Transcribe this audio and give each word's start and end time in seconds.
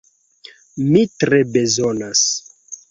Mi 0.87 1.03
tre 1.21 1.43
bezonas! 1.59 2.29